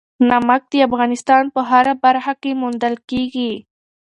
[0.29, 3.51] نمک د افغانستان په هره برخه کې موندل کېږي.